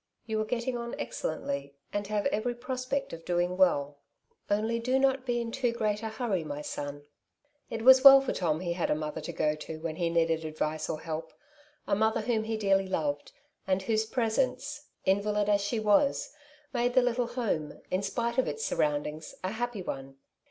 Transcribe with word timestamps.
You 0.25 0.41
are 0.41 0.45
getting 0.45 0.79
on 0.79 0.95
excellently, 0.97 1.75
and 1.93 2.07
have 2.07 2.25
every 2.31 2.55
prospect 2.55 3.13
of 3.13 3.23
doing 3.23 3.55
well, 3.55 3.99
only 4.49 4.79
do 4.79 4.97
not 4.97 5.27
be 5.27 5.39
in 5.39 5.51
too 5.51 5.71
great 5.71 6.01
a 6.01 6.09
hurry, 6.09 6.43
my 6.43 6.63
son." 6.63 7.05
It 7.69 7.83
was 7.83 8.03
well 8.03 8.19
for 8.19 8.33
Tom 8.33 8.61
he 8.61 8.73
had 8.73 8.89
a 8.89 8.95
mother 8.95 9.21
to 9.21 9.31
go 9.31 9.53
to 9.53 9.79
when 9.79 9.97
he 9.97 10.09
needed 10.09 10.43
advice 10.43 10.89
or 10.89 11.01
help— 11.01 11.33
a 11.87 11.95
mother 11.95 12.21
whom 12.21 12.45
he 12.45 12.57
dearly 12.57 12.87
loved, 12.87 13.31
and 13.67 13.83
whose 13.83 14.07
presence, 14.07 14.87
invalid 15.05 15.47
as 15.47 15.61
she 15.61 15.77
Castles 15.77 15.83
in 15.83 15.83
the 15.83 16.79
Air, 16.79 16.83
37 16.89 16.89
was, 16.89 16.89
made 16.89 16.93
the 16.95 17.07
little 17.07 17.27
home, 17.35 17.81
in 17.91 18.01
spite 18.01 18.39
of 18.39 18.47
Its 18.47 18.65
surround 18.65 19.05
ings, 19.05 19.35
a 19.43 19.51
happy 19.51 19.83
one. 19.83 20.17